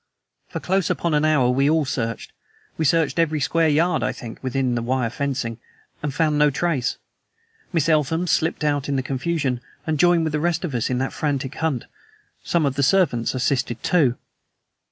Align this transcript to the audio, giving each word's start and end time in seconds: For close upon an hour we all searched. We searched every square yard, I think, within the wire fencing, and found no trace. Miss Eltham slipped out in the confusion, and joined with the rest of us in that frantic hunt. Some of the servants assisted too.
For 0.49 0.59
close 0.59 0.89
upon 0.89 1.13
an 1.13 1.23
hour 1.25 1.51
we 1.51 1.69
all 1.69 1.85
searched. 1.85 2.31
We 2.75 2.85
searched 2.85 3.19
every 3.19 3.39
square 3.39 3.69
yard, 3.69 4.01
I 4.01 4.11
think, 4.11 4.41
within 4.41 4.73
the 4.73 4.81
wire 4.81 5.11
fencing, 5.11 5.59
and 6.01 6.11
found 6.11 6.39
no 6.39 6.49
trace. 6.49 6.97
Miss 7.71 7.87
Eltham 7.87 8.25
slipped 8.25 8.63
out 8.63 8.89
in 8.89 8.95
the 8.95 9.03
confusion, 9.03 9.61
and 9.85 9.99
joined 9.99 10.23
with 10.23 10.33
the 10.33 10.39
rest 10.39 10.65
of 10.65 10.73
us 10.73 10.89
in 10.89 10.97
that 10.97 11.13
frantic 11.13 11.53
hunt. 11.53 11.85
Some 12.43 12.65
of 12.65 12.73
the 12.73 12.81
servants 12.81 13.35
assisted 13.35 13.83
too. 13.83 14.17